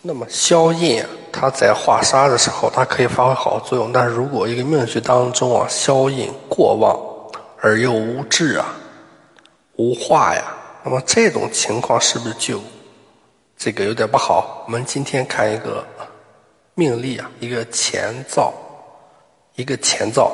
[0.00, 3.92] 那么消印啊，它在化杀的时候，它可以发挥好作用。
[3.92, 6.96] 但是如果一个命局当中啊，消印过旺
[7.60, 8.74] 而又无智啊、
[9.76, 10.44] 无化呀，
[10.84, 12.60] 那么这种情况是不是就
[13.56, 14.62] 这个有点不好？
[14.66, 15.84] 我们今天看一个
[16.74, 18.52] 命例啊，一个前兆，
[19.56, 20.32] 一个前兆。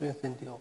[0.00, 0.60] Io sentivo